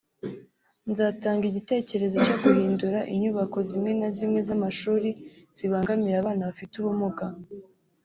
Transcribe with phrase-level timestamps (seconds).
[0.91, 5.09] nzatanga igitekerezo cyo guhindura inyubako zimwe na zimwe z’amashuri
[5.57, 7.25] zibangamira abana bafite ubumuga”